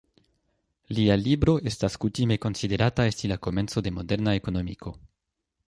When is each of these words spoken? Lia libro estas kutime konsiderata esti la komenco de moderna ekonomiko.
Lia 0.99 1.17
libro 1.23 1.53
estas 1.73 1.97
kutime 2.05 2.39
konsiderata 2.47 3.07
esti 3.13 3.31
la 3.35 3.39
komenco 3.49 3.87
de 3.89 3.95
moderna 4.01 4.37
ekonomiko. 4.43 4.99